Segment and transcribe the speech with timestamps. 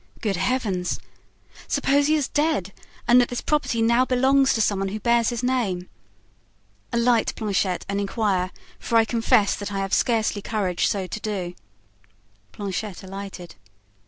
[0.19, 0.99] Good heavens!
[1.67, 2.73] suppose he is dead
[3.07, 5.89] and that this property now belongs to some one who bears his name.
[6.91, 11.53] Alight, Planchet, and inquire, for I confess that I have scarcely courage so to do."
[12.51, 13.53] Planchet alighted.